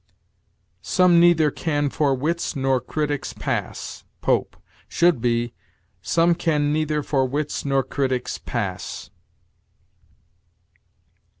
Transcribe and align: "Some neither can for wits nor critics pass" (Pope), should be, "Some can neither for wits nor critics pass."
"Some 0.81 1.19
neither 1.19 1.51
can 1.51 1.91
for 1.91 2.15
wits 2.15 2.55
nor 2.55 2.81
critics 2.81 3.33
pass" 3.33 4.03
(Pope), 4.19 4.57
should 4.87 5.21
be, 5.21 5.53
"Some 6.01 6.33
can 6.33 6.73
neither 6.73 7.03
for 7.03 7.23
wits 7.27 7.65
nor 7.65 7.83
critics 7.83 8.39
pass." 8.39 9.11